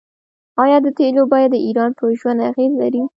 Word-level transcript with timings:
آیا 0.63 0.77
د 0.85 0.87
تیلو 0.97 1.23
بیه 1.31 1.47
د 1.51 1.55
ایران 1.67 1.91
په 1.99 2.03
ژوند 2.19 2.39
اغیز 2.49 2.71
نلري؟ 2.79 3.01